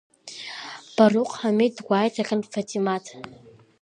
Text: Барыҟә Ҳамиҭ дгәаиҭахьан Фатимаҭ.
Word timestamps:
Барыҟә 0.95 1.33
Ҳамиҭ 1.39 1.73
дгәаиҭахьан 1.77 2.41
Фатимаҭ. 2.51 3.05